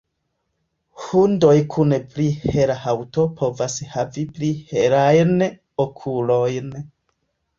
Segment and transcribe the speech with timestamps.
[1.07, 5.35] Hundoj kun pli hela haŭto povas havi pli helajn
[5.87, 6.73] okulojn.